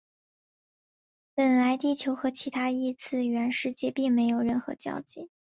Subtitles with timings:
[1.35, 5.29] 本来地球和其他异次元世界并没有任何交集。